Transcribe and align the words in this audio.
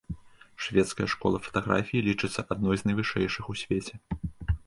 Шведская 0.67 1.05
школа 1.13 1.41
фатаграфіі 1.47 2.01
лічыцца 2.09 2.45
адной 2.55 2.75
з 2.83 2.89
найвышэйшых 2.91 3.43
у 3.53 3.57
свеце. 3.65 3.93